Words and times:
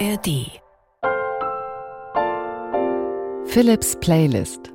ARD 0.00 0.60
Philips 3.46 3.96
Playlist 4.00 4.72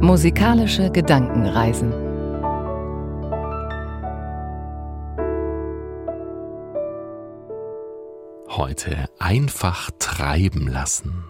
Musikalische 0.00 0.90
Gedankenreisen 0.90 1.92
Heute 8.48 9.08
einfach 9.18 9.90
treiben 9.98 10.68
lassen. 10.68 11.24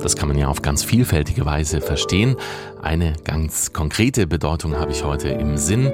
Das 0.00 0.14
kann 0.14 0.28
man 0.28 0.38
ja 0.38 0.46
auf 0.46 0.62
ganz 0.62 0.84
vielfältige 0.84 1.44
Weise 1.44 1.80
verstehen. 1.80 2.36
Eine 2.80 3.14
ganz 3.24 3.72
konkrete 3.72 4.28
Bedeutung 4.28 4.76
habe 4.76 4.92
ich 4.92 5.04
heute 5.04 5.28
im 5.28 5.56
Sinn, 5.56 5.92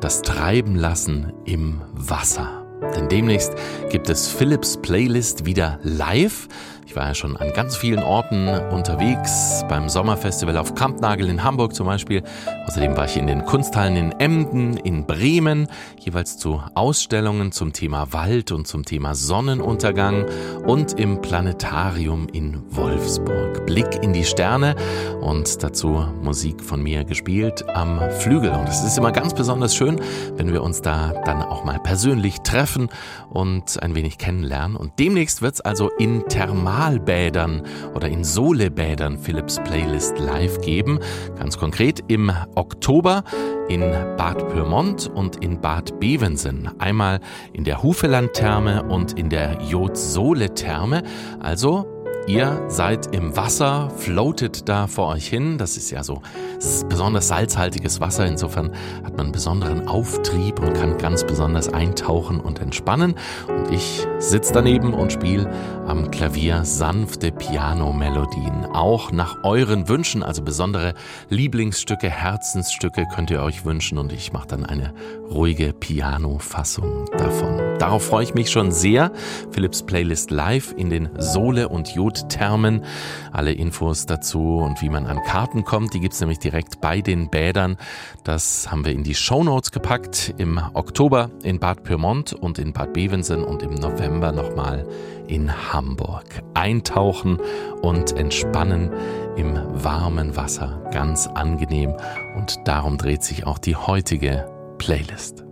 das 0.00 0.22
Treiben 0.22 0.76
lassen 0.76 1.32
im 1.44 1.82
Wasser. 1.92 2.59
Denn 2.94 3.08
demnächst 3.08 3.52
gibt 3.90 4.08
es 4.08 4.28
Philips 4.28 4.76
Playlist 4.76 5.44
wieder 5.44 5.78
live. 5.82 6.48
Ich 6.90 6.96
war 6.96 7.06
ja 7.06 7.14
schon 7.14 7.36
an 7.36 7.52
ganz 7.52 7.76
vielen 7.76 8.00
Orten 8.00 8.48
unterwegs, 8.48 9.64
beim 9.68 9.88
Sommerfestival 9.88 10.56
auf 10.56 10.74
Kampnagel 10.74 11.28
in 11.28 11.44
Hamburg 11.44 11.72
zum 11.72 11.86
Beispiel. 11.86 12.24
Außerdem 12.66 12.96
war 12.96 13.04
ich 13.04 13.16
in 13.16 13.28
den 13.28 13.44
Kunsthallen 13.44 13.94
in 13.94 14.10
Emden, 14.18 14.76
in 14.76 15.06
Bremen, 15.06 15.68
jeweils 16.00 16.36
zu 16.36 16.60
Ausstellungen 16.74 17.52
zum 17.52 17.72
Thema 17.72 18.12
Wald 18.12 18.50
und 18.50 18.66
zum 18.66 18.84
Thema 18.84 19.14
Sonnenuntergang 19.14 20.26
und 20.66 20.98
im 20.98 21.20
Planetarium 21.20 22.26
in 22.32 22.60
Wolfsburg. 22.70 23.66
Blick 23.66 24.02
in 24.02 24.12
die 24.12 24.24
Sterne 24.24 24.74
und 25.20 25.62
dazu 25.62 26.04
Musik 26.24 26.60
von 26.60 26.82
mir 26.82 27.04
gespielt 27.04 27.68
am 27.68 28.00
Flügel. 28.18 28.50
Und 28.50 28.68
es 28.68 28.82
ist 28.82 28.98
immer 28.98 29.12
ganz 29.12 29.32
besonders 29.32 29.76
schön, 29.76 30.00
wenn 30.34 30.52
wir 30.52 30.64
uns 30.64 30.82
da 30.82 31.12
dann 31.24 31.40
auch 31.40 31.62
mal 31.62 31.78
persönlich 31.78 32.40
treffen 32.40 32.79
und 33.28 33.82
ein 33.82 33.94
wenig 33.94 34.18
kennenlernen. 34.18 34.76
Und 34.76 34.98
demnächst 34.98 35.42
wird 35.42 35.54
es 35.54 35.60
also 35.60 35.90
in 35.98 36.24
Thermal 36.28 36.70
Thermalbädern 36.70 37.62
oder 37.94 38.08
in 38.08 38.24
Solebädern 38.24 39.18
Philips 39.18 39.58
Playlist 39.64 40.18
live 40.18 40.60
geben. 40.60 40.98
Ganz 41.38 41.58
konkret 41.58 42.04
im 42.08 42.32
Oktober 42.54 43.24
in 43.68 43.80
Bad 44.16 44.48
Pyrmont 44.48 45.08
und 45.08 45.36
in 45.42 45.60
Bad 45.60 45.98
Bevensen. 46.00 46.70
Einmal 46.78 47.20
in 47.52 47.64
der 47.64 47.82
Hufeland-Therme 47.82 48.84
und 48.84 49.18
in 49.18 49.30
der 49.30 49.60
Jod-Sole-Therme. 49.62 51.02
Also 51.40 51.86
Ihr 52.26 52.64
seid 52.68 53.14
im 53.14 53.36
Wasser, 53.36 53.90
floatet 53.96 54.68
da 54.68 54.86
vor 54.86 55.08
euch 55.08 55.26
hin. 55.26 55.58
Das 55.58 55.76
ist 55.76 55.90
ja 55.90 56.04
so 56.04 56.22
ist 56.58 56.88
besonders 56.88 57.28
salzhaltiges 57.28 58.00
Wasser. 58.00 58.26
Insofern 58.26 58.72
hat 59.02 59.16
man 59.16 59.26
einen 59.26 59.32
besonderen 59.32 59.88
Auftrieb 59.88 60.60
und 60.60 60.74
kann 60.74 60.98
ganz 60.98 61.24
besonders 61.24 61.72
eintauchen 61.72 62.38
und 62.40 62.60
entspannen. 62.60 63.14
Und 63.48 63.72
ich 63.72 64.06
sitze 64.18 64.52
daneben 64.52 64.92
und 64.92 65.12
spiele 65.12 65.50
am 65.90 66.12
Klavier 66.12 66.64
sanfte 66.64 67.32
Piano-Melodien. 67.32 68.64
Auch 68.66 69.10
nach 69.10 69.42
euren 69.42 69.88
Wünschen, 69.88 70.22
also 70.22 70.40
besondere 70.40 70.94
Lieblingsstücke, 71.30 72.08
Herzensstücke 72.08 73.06
könnt 73.12 73.32
ihr 73.32 73.42
euch 73.42 73.64
wünschen. 73.64 73.98
Und 73.98 74.12
ich 74.12 74.32
mache 74.32 74.46
dann 74.46 74.64
eine 74.64 74.94
ruhige 75.28 75.72
Piano-Fassung 75.72 77.06
davon. 77.18 77.58
Darauf 77.80 78.04
freue 78.04 78.22
ich 78.22 78.34
mich 78.34 78.52
schon 78.52 78.70
sehr. 78.70 79.10
Philips 79.50 79.82
Playlist 79.82 80.30
live 80.30 80.72
in 80.76 80.90
den 80.90 81.08
Sohle- 81.18 81.68
und 81.68 81.92
Jodthermen. 81.92 82.84
Alle 83.32 83.52
Infos 83.52 84.06
dazu 84.06 84.58
und 84.58 84.80
wie 84.82 84.90
man 84.90 85.08
an 85.08 85.20
Karten 85.24 85.64
kommt, 85.64 85.92
die 85.92 85.98
gibt 85.98 86.14
es 86.14 86.20
nämlich 86.20 86.38
direkt 86.38 86.80
bei 86.80 87.00
den 87.00 87.30
Bädern. 87.30 87.76
Das 88.22 88.70
haben 88.70 88.84
wir 88.84 88.92
in 88.92 89.02
die 89.02 89.16
Show 89.16 89.42
Notes 89.42 89.72
gepackt. 89.72 90.34
Im 90.38 90.60
Oktober 90.74 91.30
in 91.42 91.58
Bad 91.58 91.82
Pyrmont 91.82 92.32
und 92.32 92.60
in 92.60 92.72
Bad 92.72 92.92
Bevensen 92.92 93.42
und 93.42 93.64
im 93.64 93.74
November 93.74 94.30
nochmal 94.30 94.86
in 95.30 95.50
Hamburg. 95.80 96.42
Eintauchen 96.52 97.38
und 97.80 98.12
entspannen 98.12 98.90
im 99.36 99.58
warmen 99.82 100.36
Wasser. 100.36 100.82
Ganz 100.92 101.26
angenehm. 101.26 101.94
Und 102.36 102.58
darum 102.66 102.98
dreht 102.98 103.22
sich 103.22 103.46
auch 103.46 103.56
die 103.58 103.76
heutige 103.76 104.46
Playlist. 104.76 105.49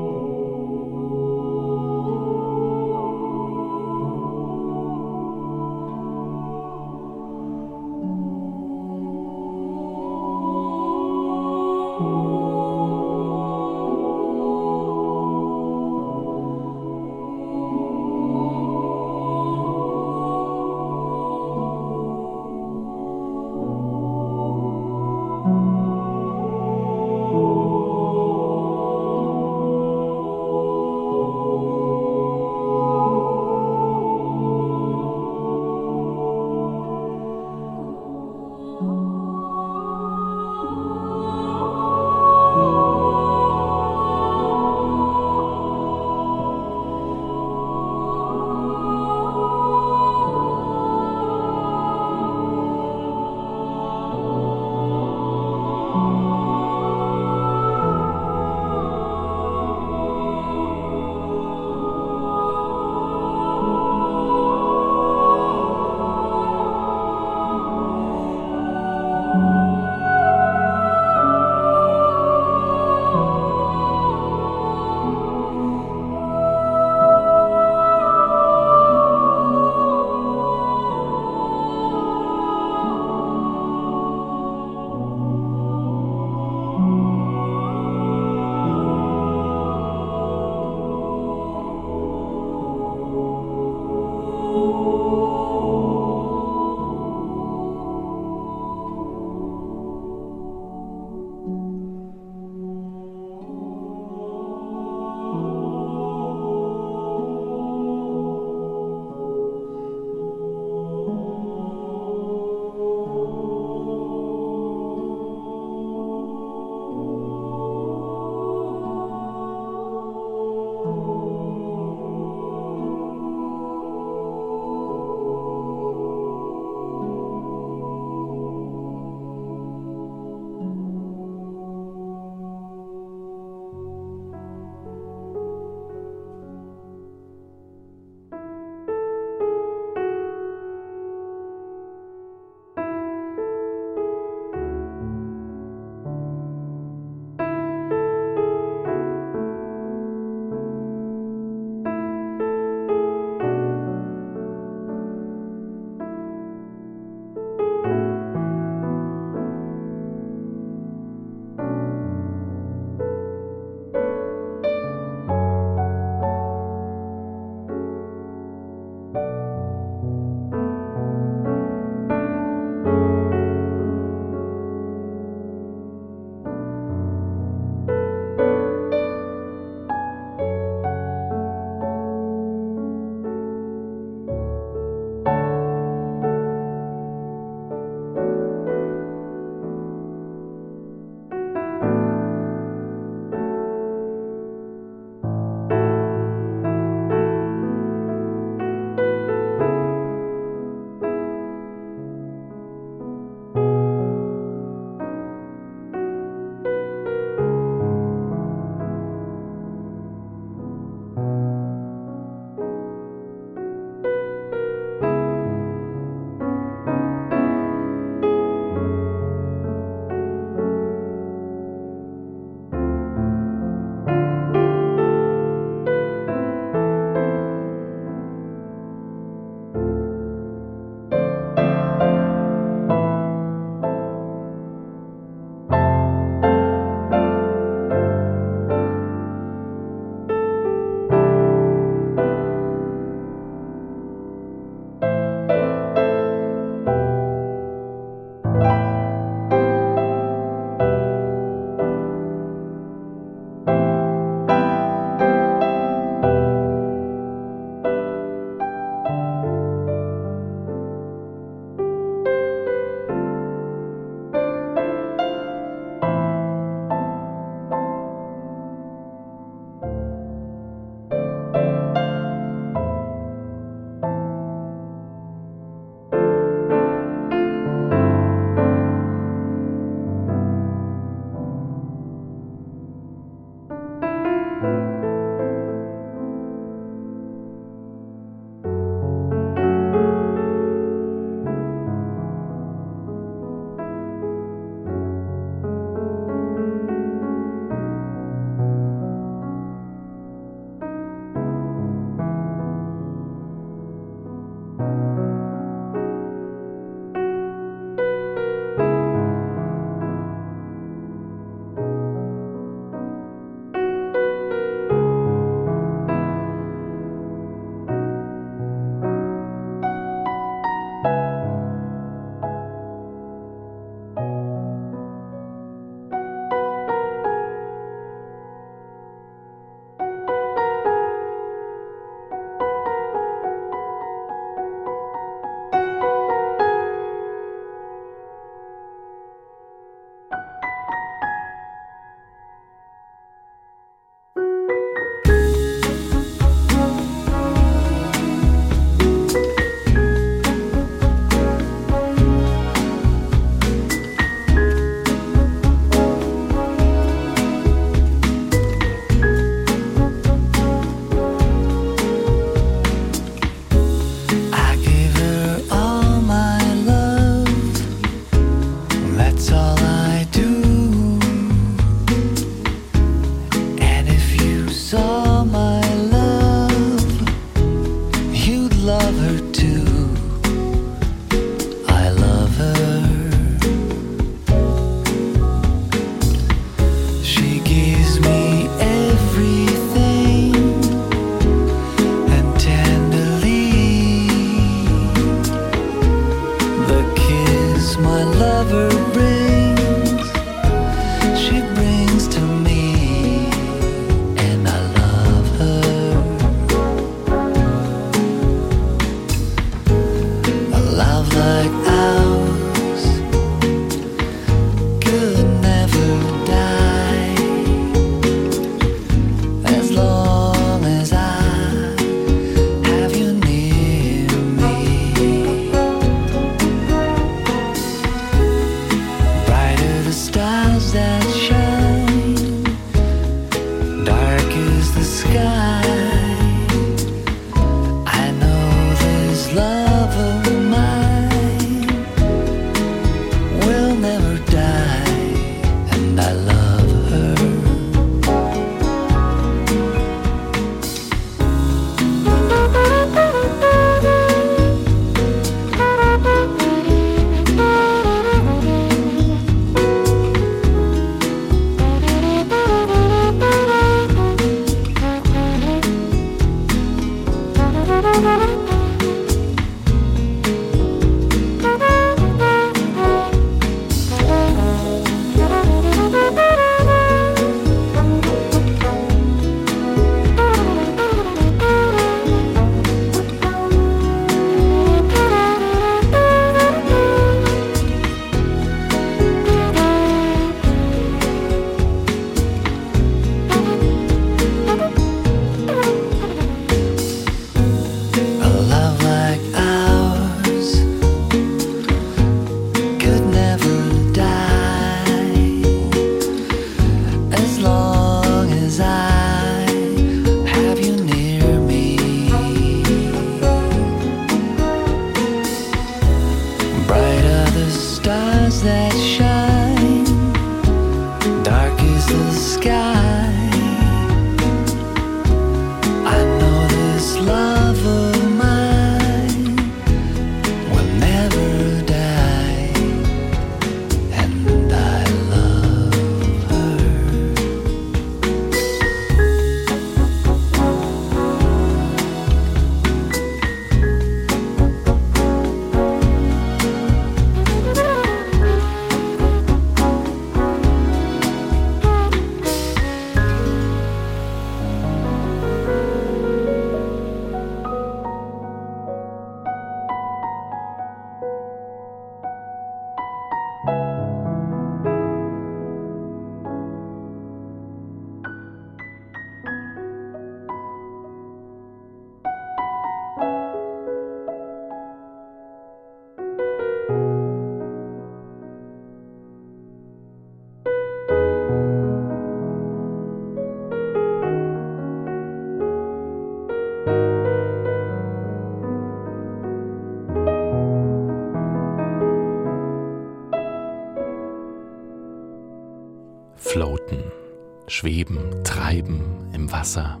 Schweben, 597.78 598.42
Treiben 598.42 599.30
im 599.32 599.52
Wasser. 599.52 600.00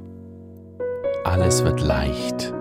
Alles 1.22 1.62
wird 1.62 1.80
leicht, 1.80 2.52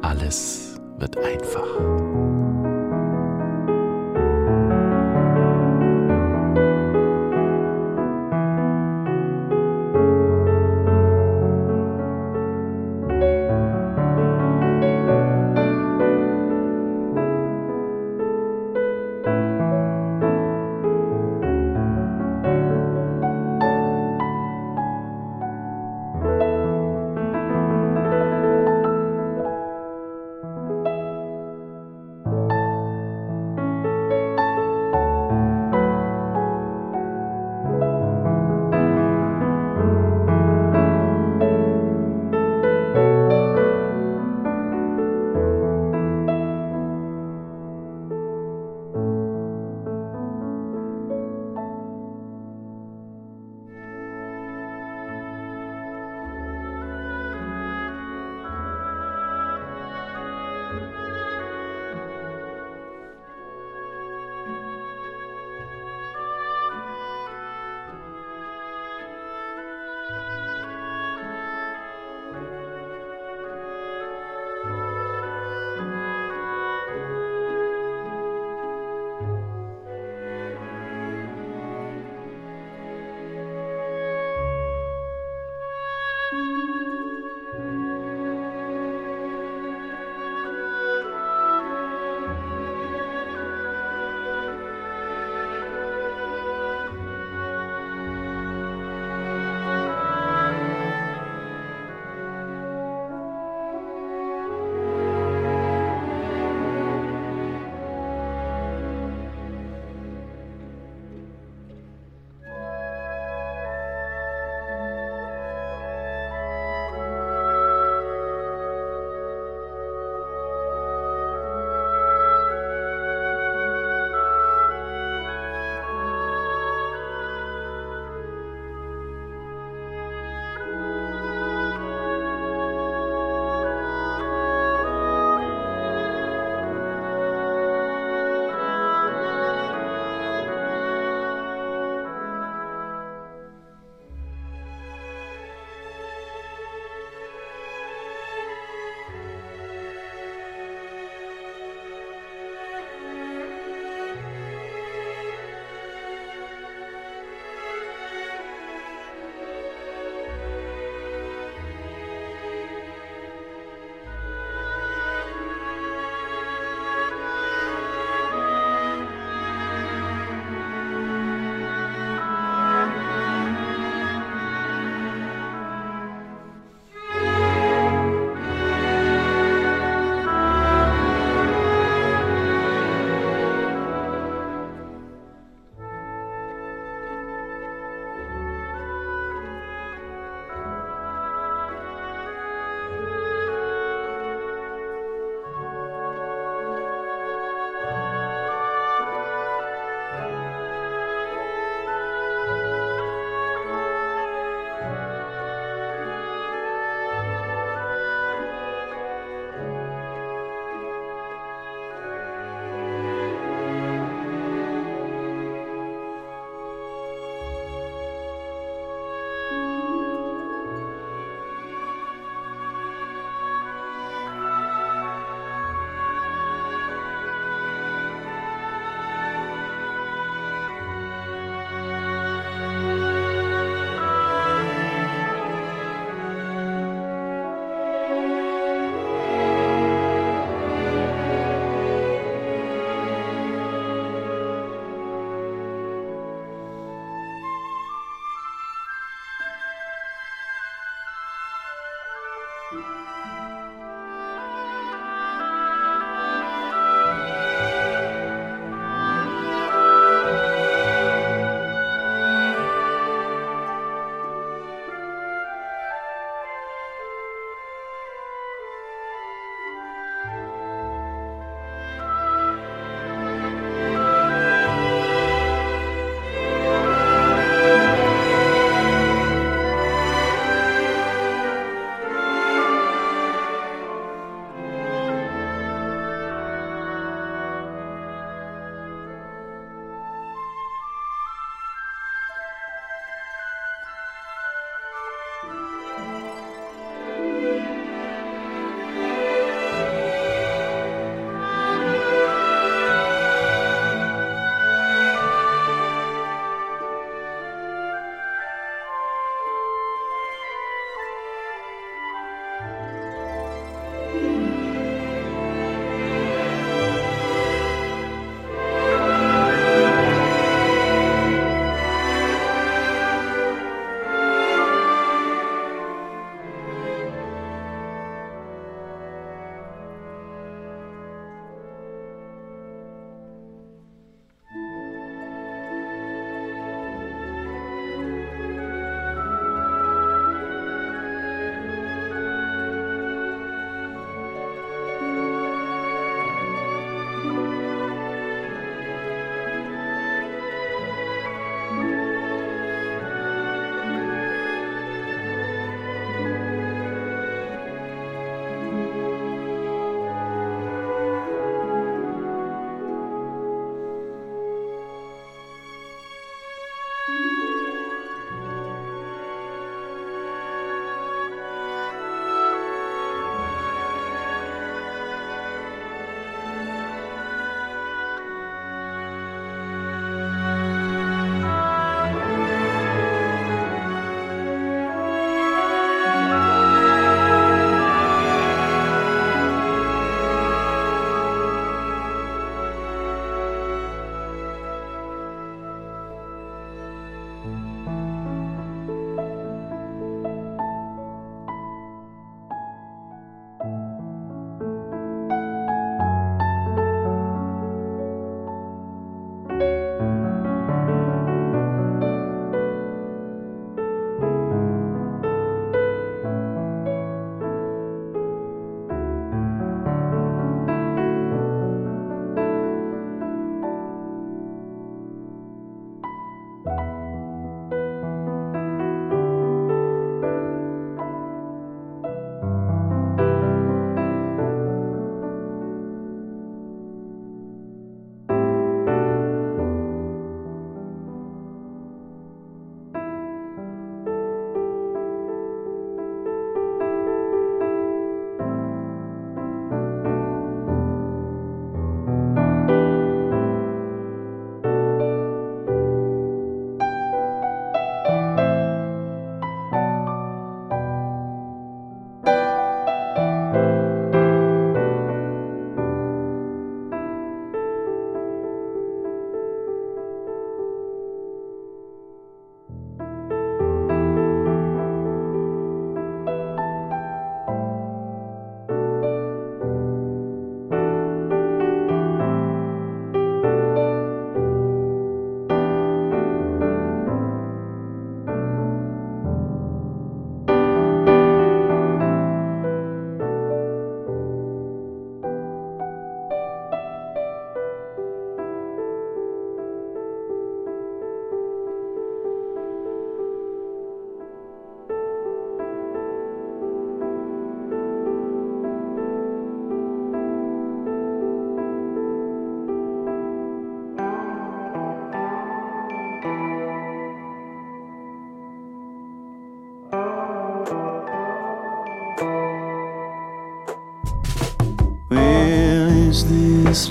alles 0.00 0.80
wird 0.96 1.18
einfach. 1.18 2.29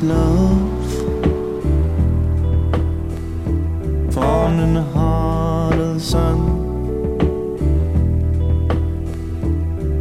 Love. 0.01 0.93
Formed 4.13 4.59
in 4.59 4.73
the 4.75 4.83
heart 4.93 5.75
of 5.75 5.95
the 5.95 5.99
sun, 5.99 6.37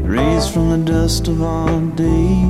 raised 0.05 0.53
from 0.53 0.71
the 0.71 0.79
dust 0.93 1.29
of 1.29 1.43
our 1.43 1.81
days, 1.97 2.48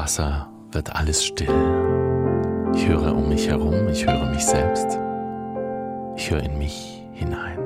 Wasser 0.00 0.48
wird 0.72 0.96
alles 0.96 1.22
still. 1.22 1.52
Ich 2.74 2.88
höre 2.88 3.14
um 3.14 3.28
mich 3.28 3.46
herum, 3.48 3.86
ich 3.92 4.06
höre 4.06 4.30
mich 4.30 4.42
selbst. 4.42 4.98
Ich 6.16 6.30
höre 6.30 6.42
in 6.42 6.56
mich 6.56 7.04
hinein. 7.12 7.59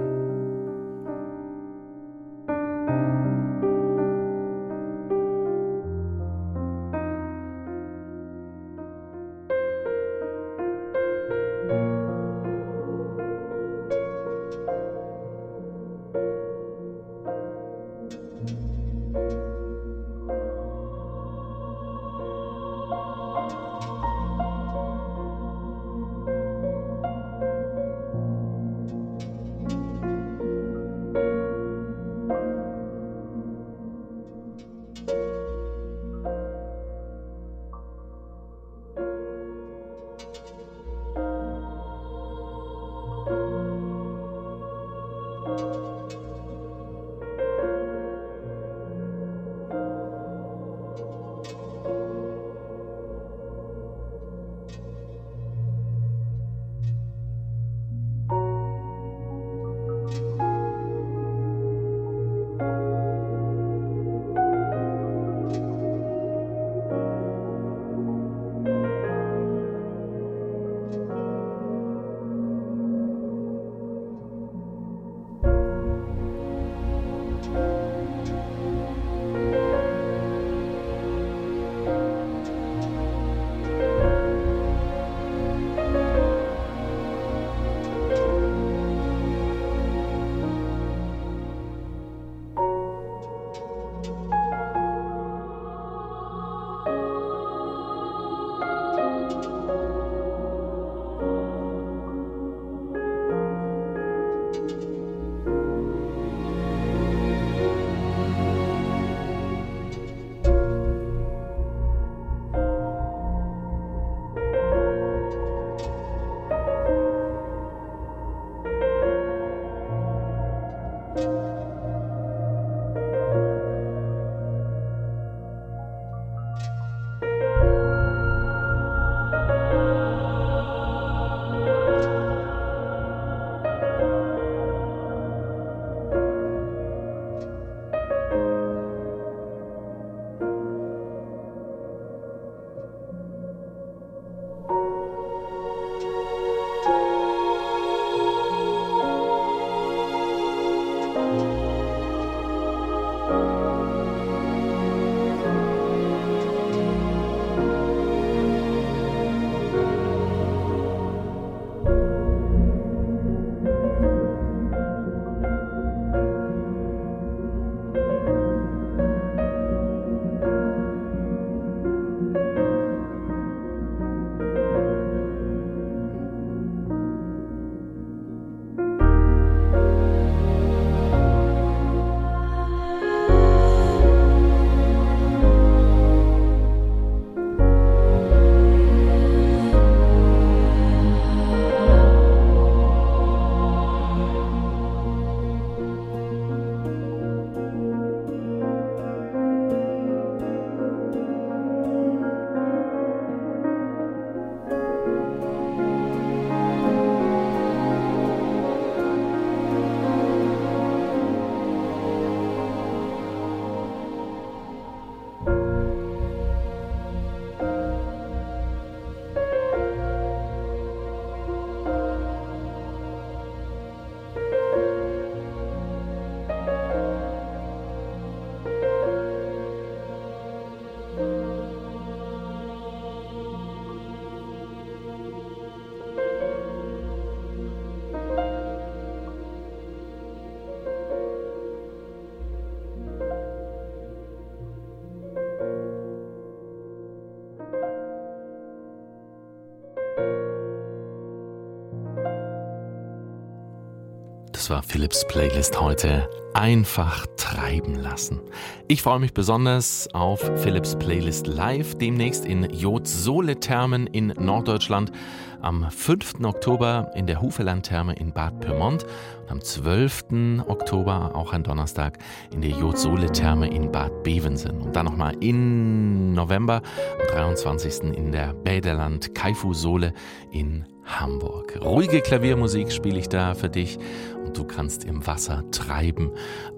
Das 254.65 254.71
war 254.71 254.83
Philips 254.83 255.27
Playlist 255.29 255.79
heute. 255.79 256.27
Einfach 256.55 257.27
treiben 257.37 257.97
lassen. 257.97 258.41
Ich 258.89 259.03
freue 259.03 259.19
mich 259.19 259.35
besonders 259.35 260.09
auf 260.15 260.41
Philips 260.63 260.97
Playlist 260.99 261.47
Live, 261.47 261.97
demnächst 261.97 262.47
in 262.47 262.71
Jod-Sole-Thermen 262.71 264.07
in 264.07 264.29
Norddeutschland, 264.29 265.13
am 265.61 265.91
5. 265.91 266.37
Oktober 266.45 267.11
in 267.15 267.27
der 267.27 267.43
Hufeland-Therme 267.43 268.15
in 268.15 268.33
Bad 268.33 268.61
Pyrmont 268.61 269.05
und 269.43 269.51
am 269.51 269.61
12. 269.61 270.63
Oktober, 270.67 271.33
auch 271.35 271.53
ein 271.53 271.63
Donnerstag, 271.63 272.17
in 272.51 272.63
der 272.63 272.71
Jod-Sole-Therme 272.71 273.69
in 273.69 273.93
Bad 273.93 274.23
Bevensen. 274.23 274.81
Und 274.81 274.97
dann 274.97 275.05
nochmal 275.05 275.37
im 275.41 276.33
November, 276.33 276.81
am 277.21 277.37
23. 277.37 278.17
in 278.17 278.33
der 278.33 278.55
Bäderland 278.55 279.35
Kaifu-Sole 279.35 280.15
in 280.51 280.87
Hamburg. 281.05 281.79
Ruhige 281.83 282.21
Klaviermusik 282.21 282.93
spiele 282.93 283.19
ich 283.19 283.29
da 283.29 283.55
für 283.55 283.69
dich 283.69 283.99
und 284.45 284.57
du 284.57 284.65
kannst 284.65 285.05
im 285.05 285.27
Wasser 285.27 285.63
treiben, 285.71 286.31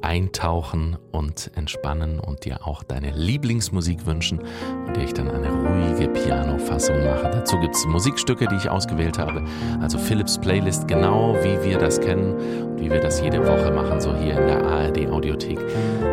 eintauchen 0.03 0.97
und 1.13 1.51
entspannen 1.55 2.21
und 2.21 2.45
dir 2.45 2.67
auch 2.67 2.83
deine 2.83 3.11
Lieblingsmusik 3.11 4.07
wünschen, 4.07 4.41
und 4.87 4.97
der 4.97 5.05
ich 5.05 5.15
dann 5.15 5.31
eine 5.31 5.51
ruhige 5.51 6.09
Piano-Fassung 6.09 7.05
mache. 7.05 7.31
Dazu 7.33 7.59
gibt 7.59 7.75
es 7.75 7.87
Musikstücke, 7.87 8.47
die 8.47 8.57
ich 8.57 8.69
ausgewählt 8.69 9.19
habe, 9.19 9.45
also 9.81 9.99
Philips 9.99 10.39
Playlist, 10.39 10.89
genau 10.89 11.35
wie 11.43 11.69
wir 11.69 11.79
das 11.79 12.01
kennen 12.01 12.35
wie 12.77 12.91
wir 12.91 13.01
das 13.01 13.21
jede 13.21 13.47
Woche 13.47 13.71
machen, 13.71 14.01
so 14.01 14.15
hier 14.15 14.39
in 14.39 14.47
der 14.47 14.65
ARD 14.65 15.11
Audiothek. 15.11 15.59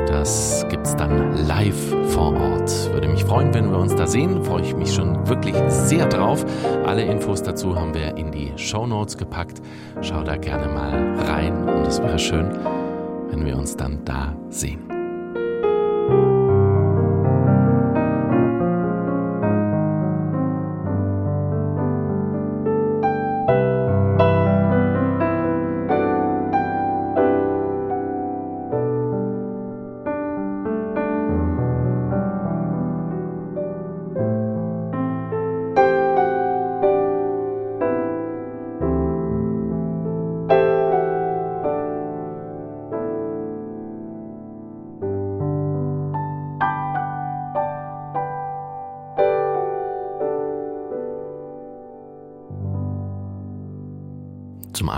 Das 0.07 0.65
gibt 0.69 0.85
es 0.85 0.95
dann 0.95 1.47
live 1.47 1.95
vor 2.09 2.33
Ort. 2.33 2.93
Würde 2.93 3.07
mich 3.07 3.25
freuen, 3.25 3.53
wenn 3.53 3.71
wir 3.71 3.77
uns 3.77 3.95
da 3.95 4.07
sehen. 4.07 4.43
Freue 4.43 4.61
ich 4.61 4.75
mich 4.75 4.93
schon 4.93 5.27
wirklich 5.27 5.55
sehr 5.67 6.05
drauf. 6.07 6.45
Alle 6.85 7.03
Infos 7.03 7.41
dazu 7.41 7.75
haben 7.75 7.93
wir 7.93 8.15
in 8.17 8.31
die 8.31 8.51
Show 8.55 8.85
Notes 8.85 9.17
gepackt. 9.17 9.61
Schau 10.01 10.23
da 10.23 10.37
gerne 10.37 10.67
mal 10.67 11.19
rein 11.27 11.67
und 11.67 11.87
es 11.87 12.01
wäre 12.01 12.19
schön, 12.19 12.51
wenn 13.29 13.45
wir 13.45 13.57
uns 13.57 13.75
dann 13.75 14.05
da 14.05 14.35
sehen. 14.49 14.92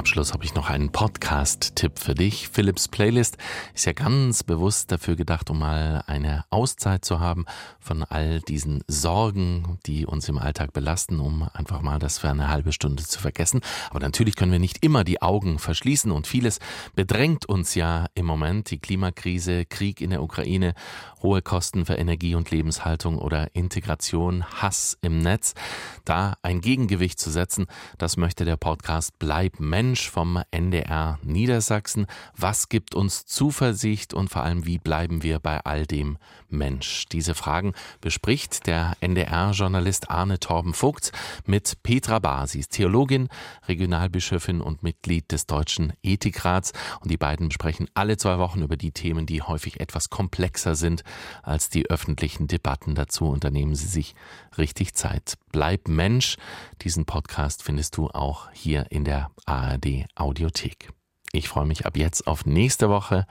Abschluss 0.06 0.34
habe 0.34 0.46
ich 0.46 0.54
noch 0.54 0.70
einen 0.70 0.92
Podcast-Tipp 0.92 1.98
für 1.98 2.14
dich. 2.14 2.50
Philips 2.50 2.88
Playlist 2.88 3.38
ist 3.74 3.86
ja 3.86 3.94
ganz 3.94 4.44
bewusst 4.44 4.92
dafür 4.92 5.16
gedacht, 5.16 5.50
um 5.50 5.58
mal 5.58 6.04
eine 6.06 6.46
Auszeit 6.52 7.04
zu 7.04 7.20
haben 7.20 7.46
von 7.80 8.04
all 8.04 8.40
diesen 8.42 8.84
Sorgen, 8.88 9.80
die 9.88 10.06
uns 10.06 10.30
im 10.30 10.38
Alltag 10.38 10.74
belasten, 10.74 11.20
um 11.20 11.50
einfach 11.54 11.82
mal 11.82 11.98
das 11.98 12.20
für 12.20 12.30
eine 12.30 12.50
halbe 12.50 12.72
Stunde 12.72 13.04
zu 13.04 13.20
vergessen. 13.20 13.62
Aber 13.90 14.00
natürlich 14.00 14.36
können 14.36 14.52
wir 14.52 14.60
nicht 14.60 14.86
immer 14.86 15.04
die 15.04 15.24
Augen 15.24 15.58
verschließen 15.58 16.12
und 16.12 16.28
vieles 16.28 16.60
bedrängt 16.94 17.48
uns 17.48 17.74
ja 17.74 18.06
im 18.14 18.28
Moment. 18.28 18.70
Die 18.70 18.78
Klimakrise, 18.78 19.66
Krieg 19.66 20.02
in 20.02 20.12
der 20.12 20.22
Ukraine, 20.22 20.76
hohe 21.24 21.42
Kosten 21.42 21.84
für 21.84 21.96
Energie 21.96 22.36
und 22.36 22.52
Lebenshaltung 22.52 23.18
oder 23.18 23.56
Integration, 23.56 24.46
Hass 24.46 25.00
im 25.02 25.18
Netz. 25.18 25.56
Da 26.04 26.36
ein 26.44 26.62
Gegengewicht 26.62 27.20
zu 27.20 27.32
setzen, 27.32 27.66
das 27.98 28.18
möchte 28.18 28.46
der 28.46 28.58
Podcast 28.58 29.18
Bleib 29.18 29.60
Mensch 29.60 29.95
vom 30.02 30.42
NDR 30.52 31.20
Niedersachsen. 31.24 32.08
Was 32.36 32.70
gibt 32.70 32.96
uns 32.96 33.26
Zuversicht 33.26 34.14
und 34.14 34.30
vor 34.30 34.44
allem, 34.44 34.66
wie 34.66 34.78
bleiben 34.78 35.24
wir 35.24 35.40
bei 35.40 35.60
all 35.64 35.86
dem 35.86 36.18
Mensch? 36.50 37.06
Diese 37.12 37.34
Fragen 37.36 37.74
bespricht 38.02 38.68
der 38.68 38.96
NDR-Journalist 39.02 40.10
Arne 40.10 40.40
Torben 40.40 40.74
Vogt 40.74 41.12
mit 41.46 41.82
Petra 41.84 42.44
ist 42.44 42.72
Theologin, 42.72 43.30
Regionalbischöfin 43.68 44.62
und 44.62 44.84
Mitglied 44.84 45.32
des 45.32 45.46
Deutschen 45.48 45.94
Ethikrats. 46.04 46.74
Und 47.02 47.12
die 47.12 47.18
beiden 47.18 47.50
besprechen 47.50 47.90
alle 47.94 48.18
zwei 48.18 48.38
Wochen 48.40 48.62
über 48.62 48.78
die 48.78 48.92
Themen, 48.92 49.26
die 49.26 49.42
häufig 49.42 49.80
etwas 49.80 50.10
komplexer 50.10 50.76
sind 50.76 51.04
als 51.44 51.70
die 51.70 51.90
öffentlichen 51.90 52.48
Debatten 52.48 52.96
dazu. 52.96 53.30
Unternehmen 53.30 53.76
Sie 53.76 53.88
sich 53.88 54.16
richtig 54.58 54.94
Zeit. 54.94 55.36
Bleib 55.56 55.88
Mensch. 55.88 56.36
Diesen 56.82 57.06
Podcast 57.06 57.64
findest 57.64 57.96
du 57.96 58.10
auch 58.10 58.50
hier 58.52 58.88
in 58.90 59.06
der 59.06 59.32
ARD 59.46 60.04
Audiothek. 60.14 60.90
Ich 61.32 61.48
freue 61.48 61.66
mich 61.66 61.86
ab 61.86 61.96
jetzt 61.96 62.28
auf 62.28 62.46
nächste 62.46 62.90
Woche. 62.90 63.26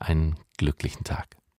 Einen 0.00 0.34
glücklichen 0.56 1.04
Tag. 1.04 1.37